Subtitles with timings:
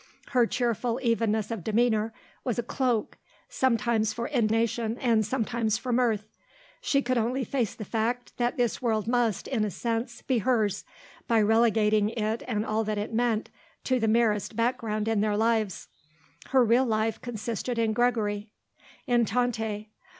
[0.29, 2.11] Her cheerful evenness of demeanour
[2.43, 3.19] was a cloak,
[3.49, 6.25] sometimes for indignation and sometimes for mirth.
[6.81, 10.85] She could only face the fact that this world must, in a sense, be hers,
[11.27, 13.51] by relegating it and all that it meant
[13.83, 15.87] to the merest background in their lives.
[16.47, 18.49] Her real life consisted in Gregory;
[19.05, 19.91] in Tante.